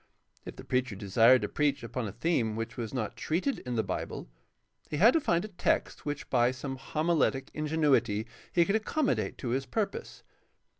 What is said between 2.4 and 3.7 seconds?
which was not treated